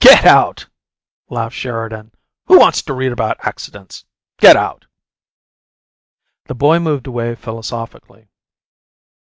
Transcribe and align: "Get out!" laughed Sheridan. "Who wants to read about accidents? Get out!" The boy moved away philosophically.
"Get 0.00 0.24
out!" 0.24 0.68
laughed 1.28 1.56
Sheridan. 1.56 2.12
"Who 2.46 2.56
wants 2.60 2.82
to 2.82 2.92
read 2.92 3.10
about 3.10 3.38
accidents? 3.44 4.04
Get 4.38 4.54
out!" 4.56 4.86
The 6.44 6.54
boy 6.54 6.78
moved 6.78 7.08
away 7.08 7.34
philosophically. 7.34 8.28